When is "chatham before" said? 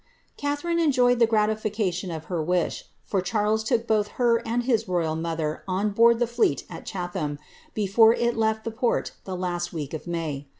6.87-8.15